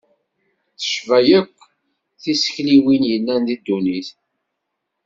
[0.79, 1.55] Tecba akk
[2.21, 4.07] tisekliwin yellan deg ddunit.